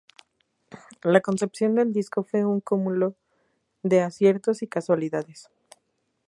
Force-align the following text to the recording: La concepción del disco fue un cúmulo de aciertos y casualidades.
La 1.03 1.21
concepción 1.21 1.75
del 1.75 1.93
disco 1.93 2.23
fue 2.23 2.43
un 2.43 2.59
cúmulo 2.59 3.15
de 3.83 4.01
aciertos 4.01 4.63
y 4.63 4.67
casualidades. 4.67 5.51